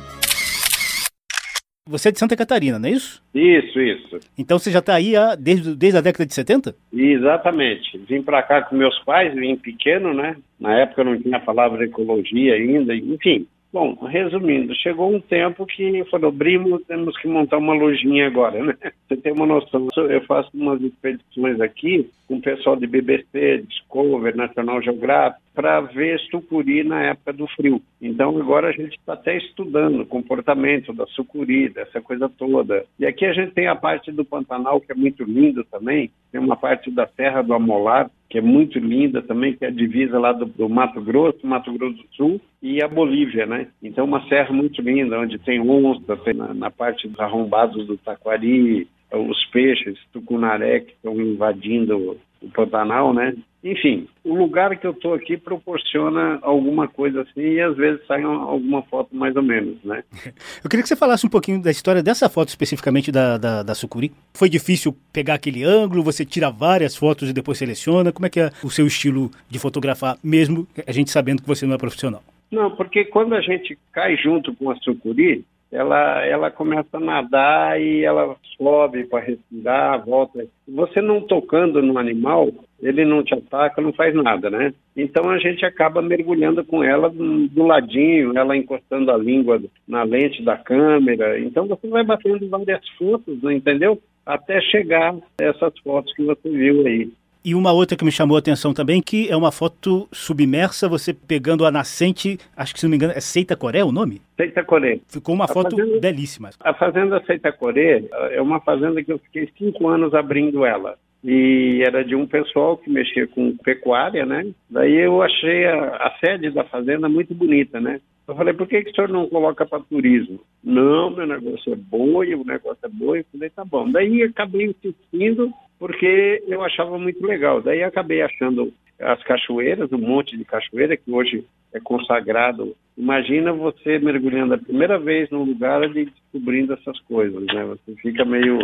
Você 1.89 2.09
é 2.09 2.13
de 2.13 2.19
Santa 2.19 2.37
Catarina, 2.37 2.81
não 2.81 2.89
é 2.89 2.93
isso? 2.93 3.23
Isso, 3.33 3.81
isso. 3.81 4.19
Então 4.37 4.59
você 4.59 4.73
já 4.73 4.81
está 4.81 4.95
aí 4.95 5.15
há, 5.15 5.37
desde, 5.37 5.77
desde 5.77 5.99
a 5.99 6.01
década 6.01 6.27
de 6.27 6.35
70? 6.35 6.75
Exatamente. 6.93 7.97
Vim 8.09 8.23
para 8.23 8.43
cá 8.43 8.63
com 8.63 8.75
meus 8.75 8.99
pais, 9.05 9.33
vim 9.35 9.55
pequeno, 9.55 10.13
né? 10.13 10.37
Na 10.59 10.77
época 10.81 11.05
não 11.05 11.17
tinha 11.17 11.37
a 11.37 11.41
palavra 11.41 11.85
ecologia 11.85 12.55
ainda, 12.55 12.93
enfim. 12.93 13.47
Bom, 13.77 13.93
resumindo, 14.07 14.75
chegou 14.75 15.15
um 15.15 15.21
tempo 15.21 15.67
que 15.67 16.03
falou, 16.07 16.33
Brimo, 16.33 16.79
temos 16.79 17.15
que 17.19 17.29
montar 17.29 17.59
uma 17.59 17.75
lojinha 17.75 18.27
agora, 18.27 18.65
né? 18.65 18.75
Você 19.07 19.19
tem 19.19 19.35
uma 19.35 19.45
noção, 19.45 19.87
eu 20.09 20.23
faço 20.23 20.49
umas 20.55 20.81
expedições 20.81 21.61
aqui 21.61 22.11
com 22.27 22.37
o 22.37 22.41
pessoal 22.41 22.75
de 22.75 22.87
BBC, 22.87 23.67
Discover, 23.69 24.35
National 24.35 24.81
Geographic, 24.81 25.43
para 25.55 25.83
ver 25.83 26.19
sucuri 26.31 26.85
na 26.85 27.03
época 27.03 27.35
do 27.35 27.47
frio. 27.49 27.83
Então 28.01 28.39
agora 28.39 28.69
a 28.69 28.73
gente 28.73 28.97
está 28.97 29.13
até 29.13 29.37
estudando 29.37 30.01
o 30.01 30.07
comportamento 30.07 30.95
da 30.95 31.07
sucuri, 31.09 31.69
dessa 31.69 32.01
coisa 32.01 32.31
toda. 32.31 32.83
E 32.99 33.05
aqui 33.05 33.27
a 33.27 33.35
gente 33.35 33.53
tem 33.53 33.67
a 33.67 33.77
parte 33.77 34.11
do 34.11 34.25
Pantanal, 34.25 34.81
que 34.81 34.91
é 34.91 34.95
muito 34.95 35.23
lindo 35.23 35.63
também, 35.65 36.11
tem 36.33 36.41
uma 36.41 36.57
parte 36.57 36.91
da 36.91 37.07
Serra 37.09 37.43
do 37.43 37.53
Amolar, 37.53 38.11
que 38.29 38.39
é 38.39 38.41
muito 38.41 38.79
linda 38.79 39.23
também, 39.23 39.55
que 39.55 39.65
é 39.65 39.69
a 39.69 39.73
divisa 39.73 40.19
lá 40.19 40.33
do, 40.33 40.47
do, 40.47 40.69
Mato 40.69 41.01
Grosso, 41.01 41.47
Mato 41.47 41.73
Grosso 41.73 41.97
do 41.97 42.15
Sul 42.15 42.41
e 42.63 42.83
a 42.83 42.89
Bolívia, 42.89 43.47
né? 43.47 43.69
Então 43.83 44.05
uma 44.05 44.27
serra 44.29 44.53
muito 44.53 44.83
linda, 44.83 45.19
onde 45.19 45.39
tem 45.39 45.61
onça, 45.61 46.17
tem 46.19 46.35
na, 46.35 46.53
na 46.53 46.71
parte 46.71 47.07
dos 47.09 47.19
arrombados 47.21 47.87
do 47.87 47.97
Taquari, 47.97 48.89
os 49.13 49.45
peixes, 49.47 49.99
tucunaré, 50.13 50.81
que 50.81 50.93
estão 50.93 51.15
invadindo 51.21 52.17
o 52.43 52.51
Pantanal, 52.51 53.15
né? 53.15 53.35
Enfim, 53.67 54.07
o 54.23 54.33
lugar 54.33 54.79
que 54.79 54.87
eu 54.87 54.93
estou 54.93 55.13
aqui 55.13 55.37
proporciona 55.37 56.39
alguma 56.41 56.87
coisa 56.87 57.23
assim 57.23 57.41
e 57.41 57.61
às 57.61 57.77
vezes 57.77 58.01
sai 58.07 58.23
alguma 58.23 58.81
foto 58.83 59.09
mais 59.17 59.35
ou 59.35 59.43
menos, 59.43 59.83
né? 59.83 60.05
Eu 60.63 60.71
queria 60.71 60.85
que 60.85 60.89
você 60.89 60.95
falasse 60.95 61.27
um 61.27 61.29
pouquinho 61.29 61.61
da 61.61 61.73
história 61.73 62.01
dessa 62.01 62.29
foto 62.29 62.49
especificamente 62.49 63.11
da, 63.11 63.37
da, 63.37 63.65
da 63.65 63.75
sucuri. 63.75 64.13
Foi 64.35 64.49
difícil 64.49 64.97
pegar 65.13 65.35
aquele 65.35 65.65
ângulo? 65.65 66.05
Você 66.05 66.25
tira 66.25 66.49
várias 66.49 66.95
fotos 66.95 67.29
e 67.29 67.33
depois 67.33 67.59
seleciona? 67.59 68.13
Como 68.13 68.27
é 68.27 68.31
que 68.31 68.39
é 68.39 68.53
o 68.63 68.71
seu 68.71 68.87
estilo 68.87 69.33
de 69.51 69.59
fotografar, 69.59 70.17
mesmo 70.23 70.65
a 70.87 70.93
gente 70.93 71.11
sabendo 71.11 71.43
que 71.43 71.49
você 71.49 71.67
não 71.67 71.75
é 71.75 71.79
profissional? 71.79 72.23
Não, 72.53 72.71
porque 72.71 73.05
quando 73.05 73.35
a 73.35 73.41
gente 73.41 73.77
cai 73.93 74.17
junto 74.17 74.55
com 74.55 74.71
a 74.71 74.77
sucuri, 74.77 75.45
ela, 75.71 76.25
ela 76.25 76.51
começa 76.51 76.97
a 76.97 77.01
nadar 77.01 77.81
e 77.81 78.05
ela 78.05 78.37
sobe 78.57 79.05
para 79.05 79.25
respirar, 79.25 80.05
volta. 80.05 80.47
Você 80.69 81.01
não 81.01 81.21
tocando 81.21 81.83
no 81.83 81.99
animal, 81.99 82.51
ele 82.81 83.05
não 83.05 83.23
te 83.23 83.35
ataca, 83.35 83.83
não 83.83 83.93
faz 83.93 84.15
nada, 84.15 84.49
né? 84.49 84.73
Então 84.97 85.29
a 85.31 85.39
gente 85.39 85.65
acaba 85.65 86.01
mergulhando 86.01 86.65
com 86.65 86.83
ela 86.85 87.11
do 87.11 87.65
ladinho, 87.65 88.37
ela 88.37 88.57
encostando 88.57 89.11
a 89.11 89.17
língua 89.17 89.61
na 89.87 90.03
lente 90.05 90.43
da 90.43 90.57
câmera. 90.57 91.39
Então 91.41 91.67
você 91.67 91.89
vai 91.89 92.05
batendo 92.05 92.49
várias 92.49 92.89
fotos, 92.91 93.43
entendeu? 93.45 94.01
Até 94.25 94.61
chegar 94.61 95.15
essas 95.39 95.79
fotos 95.81 96.13
que 96.15 96.25
você 96.25 96.49
viu 96.49 96.87
aí. 96.87 97.11
E 97.47 97.55
uma 97.55 97.71
outra 97.71 97.97
que 97.97 98.05
me 98.05 98.11
chamou 98.11 98.37
a 98.37 98.41
atenção 98.41 98.75
também, 98.75 99.01
que 99.01 99.31
é 99.31 99.37
uma 99.37 99.53
foto 99.53 100.09
submersa, 100.11 100.89
você 100.89 101.15
pegando 101.15 101.65
a 101.65 101.71
nascente, 101.71 102.39
acho 102.57 102.75
que 102.75 102.81
se 102.81 102.87
não 102.87 102.91
me 102.91 102.97
engano, 102.97 103.13
é 103.15 103.21
Seita 103.21 103.55
Coré 103.55 103.85
o 103.85 103.93
nome? 103.93 104.21
Seita 104.37 104.65
Coré. 104.65 104.99
Ficou 105.07 105.33
uma 105.33 105.45
a 105.45 105.49
foto 105.49 105.77
fazenda, 105.77 106.01
belíssima. 106.01 106.51
A 106.59 106.75
fazenda 106.75 107.23
Seita 107.25 107.53
Coré 107.53 108.03
é 108.33 108.43
uma 108.43 108.59
fazenda 108.59 109.01
que 109.01 109.13
eu 109.13 109.21
fiquei 109.21 109.49
cinco 109.57 109.87
anos 109.87 110.13
abrindo 110.13 110.67
ela. 110.67 110.97
E 111.23 111.85
era 111.87 112.05
de 112.05 112.17
um 112.17 112.27
pessoal 112.27 112.79
que 112.79 112.91
mexia 112.91 113.29
com 113.29 113.57
pecuária, 113.59 114.27
né? 114.27 114.45
Daí 114.69 114.97
eu 114.97 115.23
achei 115.23 115.67
a, 115.67 115.99
a 115.99 116.17
sede 116.19 116.51
da 116.51 116.65
fazenda 116.65 117.09
muito 117.09 117.33
bonita, 117.33 117.81
né? 117.81 118.01
Eu 118.27 118.35
falei, 118.35 118.55
por 118.55 118.67
que, 118.67 118.83
que 118.83 118.91
o 118.91 118.95
senhor 118.95 119.09
não 119.09 119.29
coloca 119.29 119.65
para 119.65 119.79
turismo? 119.85 120.41
Não, 120.65 121.11
meu 121.11 121.29
negócio 121.29 121.73
é 121.73 121.77
boi, 121.77 122.35
o 122.35 122.45
negócio 122.45 122.81
é 122.83 122.89
boi. 122.89 123.21
Eu 123.21 123.27
falei, 123.33 123.51
tá 123.51 123.65
bom. 123.65 123.89
Daí 123.89 124.25
acabei 124.25 124.67
insistindo 124.67 125.53
porque 125.79 126.43
eu 126.47 126.63
achava 126.63 126.99
muito 126.99 127.25
legal. 127.25 127.61
Daí 127.61 127.83
acabei 127.83 128.23
achando 128.23 128.73
as 129.01 129.23
cachoeiras, 129.25 129.93
um 129.93 129.99
monte 129.99 130.37
de 130.37 130.45
cachoeira 130.45 130.97
que 130.97 131.11
hoje 131.11 131.45
é 131.73 131.81
consagrado. 131.81 132.75
Imagina 132.97 133.53
você 133.53 133.99
mergulhando 133.99 134.55
a 134.55 134.59
primeira 134.59 134.99
vez 134.99 135.29
num 135.31 135.45
lugar 135.45 135.83
e 135.97 136.07
descobrindo 136.07 136.73
essas 136.73 136.99
coisas, 137.01 137.45
né? 137.47 137.65
Você 137.65 137.95
fica 137.97 138.25
meio 138.25 138.59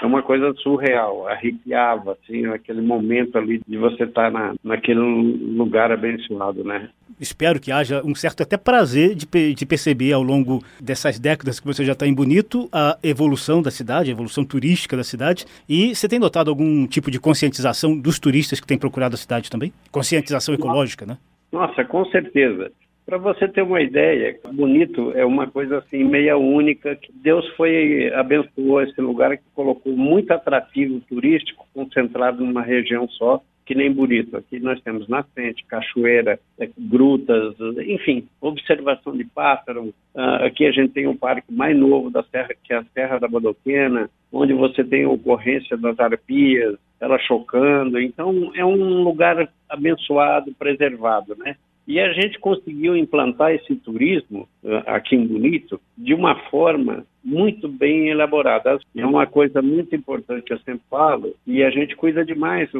é 0.00 0.06
uma 0.06 0.22
coisa 0.22 0.52
surreal, 0.54 1.26
arrepiava, 1.28 2.12
assim, 2.12 2.46
aquele 2.46 2.80
momento 2.80 3.38
ali 3.38 3.60
de 3.66 3.78
você 3.78 4.04
estar 4.04 4.30
tá 4.30 4.30
na, 4.30 4.54
naquele 4.62 5.00
lugar 5.00 5.92
abençoado, 5.92 6.64
né? 6.64 6.90
Espero 7.20 7.60
que 7.60 7.70
haja 7.70 8.02
um 8.04 8.14
certo 8.14 8.42
até 8.42 8.56
prazer 8.56 9.14
de, 9.14 9.54
de 9.54 9.66
perceber 9.66 10.12
ao 10.12 10.22
longo 10.22 10.62
dessas 10.80 11.18
décadas 11.18 11.60
que 11.60 11.66
você 11.66 11.84
já 11.84 11.92
está 11.92 12.06
em 12.06 12.14
Bonito 12.14 12.68
a 12.72 12.98
evolução 13.02 13.62
da 13.62 13.70
cidade, 13.70 14.10
a 14.10 14.12
evolução 14.12 14.44
turística 14.44 14.96
da 14.96 15.04
cidade. 15.04 15.46
E 15.68 15.94
você 15.94 16.08
tem 16.08 16.18
notado 16.18 16.50
algum 16.50 16.86
tipo 16.86 17.10
de 17.10 17.20
conscientização 17.20 17.96
dos 17.96 18.18
turistas 18.18 18.60
que 18.60 18.66
têm 18.66 18.78
procurado 18.78 19.14
a 19.14 19.18
cidade 19.18 19.50
também? 19.50 19.72
Conscientização 19.92 20.54
ecológica, 20.54 21.06
né? 21.06 21.16
Nossa, 21.52 21.84
com 21.84 22.04
certeza. 22.06 22.72
Para 23.06 23.18
você 23.18 23.46
ter 23.46 23.62
uma 23.62 23.82
ideia, 23.82 24.38
bonito 24.52 25.12
é 25.14 25.24
uma 25.26 25.46
coisa 25.46 25.78
assim 25.78 26.02
meia 26.04 26.38
única 26.38 26.96
que 26.96 27.12
Deus 27.12 27.46
foi 27.54 28.10
abençoou 28.14 28.80
esse 28.82 28.98
lugar 29.00 29.36
que 29.36 29.44
colocou 29.54 29.94
muito 29.94 30.30
atrativo 30.30 31.00
turístico 31.00 31.66
concentrado 31.74 32.42
numa 32.42 32.62
região 32.62 33.06
só 33.08 33.42
que 33.64 33.74
nem 33.74 33.92
bonito. 33.92 34.36
Aqui 34.36 34.60
nós 34.60 34.80
temos 34.82 35.08
nascente, 35.08 35.64
cachoeira, 35.64 36.38
é, 36.58 36.68
grutas, 36.76 37.54
enfim, 37.86 38.28
observação 38.40 39.16
de 39.16 39.24
pássaro. 39.24 39.94
Uh, 40.14 40.44
aqui 40.44 40.66
a 40.66 40.70
gente 40.70 40.92
tem 40.92 41.06
um 41.06 41.16
parque 41.16 41.52
mais 41.52 41.76
novo 41.76 42.10
da 42.10 42.22
serra, 42.24 42.50
que 42.62 42.72
é 42.72 42.76
a 42.76 42.84
Serra 42.92 43.18
da 43.18 43.28
Badoquena, 43.28 44.10
onde 44.32 44.52
você 44.52 44.84
tem 44.84 45.06
ocorrência 45.06 45.76
das 45.76 45.98
arpias, 45.98 46.76
ela 47.00 47.18
chocando. 47.18 47.98
Então, 47.98 48.52
é 48.54 48.64
um 48.64 49.02
lugar 49.02 49.48
abençoado, 49.68 50.54
preservado, 50.54 51.34
né? 51.36 51.56
E 51.86 52.00
a 52.00 52.12
gente 52.12 52.38
conseguiu 52.38 52.96
implantar 52.96 53.52
esse 53.52 53.76
turismo 53.76 54.48
uh, 54.62 54.82
aqui 54.86 55.14
em 55.14 55.26
Bonito 55.26 55.80
de 55.96 56.14
uma 56.14 56.34
forma 56.50 57.04
muito 57.22 57.68
bem 57.68 58.08
elaborada. 58.08 58.78
É 58.96 59.06
uma 59.06 59.26
coisa 59.26 59.60
muito 59.60 59.94
importante, 59.94 60.50
eu 60.50 60.58
sempre 60.60 60.82
falo, 60.90 61.34
e 61.46 61.62
a 61.62 61.70
gente 61.70 61.96
cuida 61.96 62.24
demais 62.24 62.70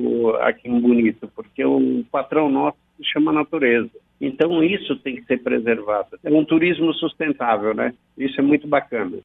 aqui 0.41 0.69
em 0.69 0.81
Bonito, 0.81 1.31
porque 1.35 1.65
o 1.65 2.05
patrão 2.11 2.51
nosso 2.51 2.79
se 2.97 3.05
chama 3.05 3.33
natureza. 3.33 3.91
Então 4.21 4.63
isso 4.63 4.97
tem 4.97 5.17
que 5.17 5.25
ser 5.25 5.43
preservado. 5.43 6.19
É 6.23 6.31
um 6.31 6.45
turismo 6.45 6.93
sustentável, 6.95 7.75
né? 7.75 7.93
Isso 8.17 8.41
é 8.41 8.43
muito 8.43 8.67
bacana. 8.67 9.19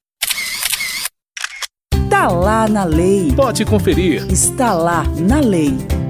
Está 1.94 2.28
lá 2.28 2.68
na 2.68 2.84
lei. 2.84 3.34
Pode 3.36 3.64
conferir. 3.66 4.26
Está 4.30 4.74
lá 4.74 5.04
na 5.22 5.40
lei. 5.40 6.09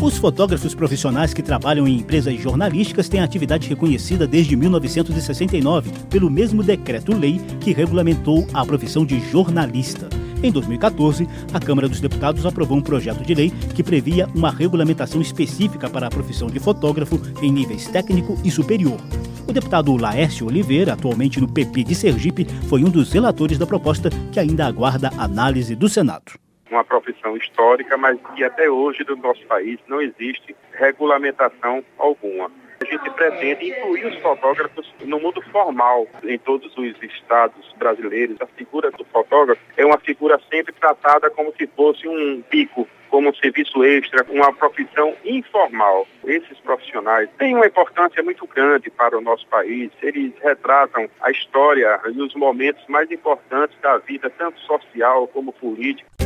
Os 0.00 0.18
fotógrafos 0.18 0.74
profissionais 0.74 1.32
que 1.32 1.42
trabalham 1.42 1.88
em 1.88 1.96
empresas 1.96 2.38
jornalísticas 2.38 3.08
têm 3.08 3.20
atividade 3.20 3.66
reconhecida 3.66 4.26
desde 4.26 4.54
1969 4.54 5.90
pelo 6.10 6.30
mesmo 6.30 6.62
decreto-lei 6.62 7.40
que 7.60 7.72
regulamentou 7.72 8.46
a 8.52 8.64
profissão 8.64 9.06
de 9.06 9.18
jornalista. 9.30 10.08
Em 10.42 10.52
2014, 10.52 11.26
a 11.52 11.58
Câmara 11.58 11.88
dos 11.88 11.98
Deputados 11.98 12.44
aprovou 12.44 12.76
um 12.76 12.82
projeto 12.82 13.24
de 13.24 13.34
lei 13.34 13.50
que 13.74 13.82
previa 13.82 14.28
uma 14.34 14.50
regulamentação 14.50 15.20
específica 15.20 15.88
para 15.88 16.06
a 16.06 16.10
profissão 16.10 16.48
de 16.48 16.60
fotógrafo 16.60 17.18
em 17.40 17.50
níveis 17.50 17.86
técnico 17.88 18.38
e 18.44 18.50
superior. 18.50 19.00
O 19.48 19.52
deputado 19.52 19.96
Laércio 19.96 20.46
Oliveira, 20.46 20.92
atualmente 20.92 21.40
no 21.40 21.48
PP 21.48 21.84
de 21.84 21.94
Sergipe, 21.94 22.46
foi 22.68 22.84
um 22.84 22.90
dos 22.90 23.12
relatores 23.12 23.56
da 23.56 23.66
proposta 23.66 24.10
que 24.30 24.38
ainda 24.38 24.66
aguarda 24.66 25.10
análise 25.16 25.74
do 25.74 25.88
Senado 25.88 26.45
uma 26.70 26.84
profissão 26.84 27.36
histórica, 27.36 27.96
mas 27.96 28.18
que 28.34 28.44
até 28.44 28.68
hoje 28.68 29.04
no 29.08 29.16
nosso 29.16 29.44
país 29.46 29.78
não 29.86 30.00
existe 30.00 30.54
regulamentação 30.72 31.84
alguma. 31.98 32.50
A 32.80 32.84
gente 32.84 33.10
pretende 33.10 33.70
incluir 33.70 34.06
os 34.06 34.18
fotógrafos 34.18 34.92
no 35.02 35.18
mundo 35.18 35.40
formal 35.50 36.06
em 36.22 36.38
todos 36.38 36.76
os 36.76 37.02
estados 37.02 37.72
brasileiros. 37.78 38.36
A 38.40 38.46
figura 38.46 38.90
do 38.90 39.04
fotógrafo 39.06 39.60
é 39.76 39.84
uma 39.84 39.98
figura 39.98 40.38
sempre 40.50 40.74
tratada 40.74 41.30
como 41.30 41.54
se 41.56 41.66
fosse 41.68 42.06
um 42.06 42.42
pico, 42.42 42.86
como 43.08 43.30
um 43.30 43.34
serviço 43.34 43.82
extra, 43.82 44.26
uma 44.28 44.52
profissão 44.52 45.14
informal. 45.24 46.06
Esses 46.24 46.58
profissionais 46.60 47.30
têm 47.38 47.54
uma 47.54 47.66
importância 47.66 48.22
muito 48.22 48.46
grande 48.46 48.90
para 48.90 49.16
o 49.16 49.22
nosso 49.22 49.46
país. 49.46 49.90
Eles 50.02 50.34
retratam 50.42 51.08
a 51.22 51.30
história 51.30 51.98
e 52.12 52.20
os 52.20 52.34
momentos 52.34 52.84
mais 52.88 53.10
importantes 53.10 53.76
da 53.80 53.96
vida, 53.98 54.28
tanto 54.28 54.60
social 54.60 55.26
como 55.28 55.50
política. 55.52 56.25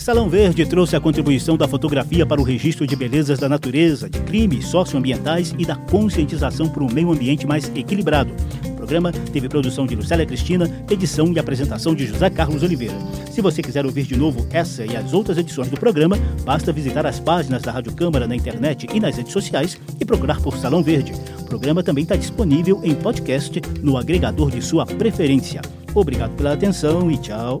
Salão 0.00 0.30
Verde 0.30 0.64
trouxe 0.64 0.96
a 0.96 1.00
contribuição 1.00 1.58
da 1.58 1.68
fotografia 1.68 2.24
para 2.24 2.40
o 2.40 2.44
registro 2.44 2.86
de 2.86 2.96
belezas 2.96 3.38
da 3.38 3.50
natureza, 3.50 4.08
de 4.08 4.18
crimes 4.20 4.66
socioambientais 4.66 5.54
e 5.58 5.66
da 5.66 5.76
conscientização 5.76 6.70
para 6.70 6.82
um 6.82 6.90
meio 6.90 7.12
ambiente 7.12 7.46
mais 7.46 7.70
equilibrado. 7.74 8.32
O 8.64 8.70
programa 8.76 9.12
teve 9.12 9.46
produção 9.46 9.86
de 9.86 9.94
Lucélia 9.94 10.24
Cristina, 10.24 10.84
edição 10.90 11.30
e 11.34 11.38
apresentação 11.38 11.94
de 11.94 12.06
José 12.06 12.30
Carlos 12.30 12.62
Oliveira. 12.62 12.94
Se 13.30 13.42
você 13.42 13.60
quiser 13.60 13.84
ouvir 13.84 14.04
de 14.04 14.16
novo 14.16 14.46
essa 14.50 14.86
e 14.86 14.96
as 14.96 15.12
outras 15.12 15.36
edições 15.36 15.68
do 15.68 15.78
programa, 15.78 16.16
basta 16.44 16.72
visitar 16.72 17.04
as 17.04 17.20
páginas 17.20 17.60
da 17.60 17.70
Rádio 17.70 17.92
Câmara 17.92 18.26
na 18.26 18.34
internet 18.34 18.86
e 18.94 18.98
nas 18.98 19.18
redes 19.18 19.34
sociais 19.34 19.78
e 20.00 20.04
procurar 20.06 20.40
por 20.40 20.56
Salão 20.56 20.82
Verde. 20.82 21.12
O 21.40 21.44
programa 21.44 21.82
também 21.82 22.04
está 22.04 22.16
disponível 22.16 22.80
em 22.82 22.94
podcast 22.94 23.60
no 23.82 23.98
agregador 23.98 24.50
de 24.50 24.62
sua 24.62 24.86
preferência. 24.86 25.60
Obrigado 25.94 26.34
pela 26.36 26.54
atenção 26.54 27.10
e 27.10 27.18
tchau. 27.18 27.60